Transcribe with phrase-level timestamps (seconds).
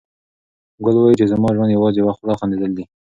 [0.83, 2.85] ګل وايي چې زما ژوند یوازې یوه خوله خندېدل دي.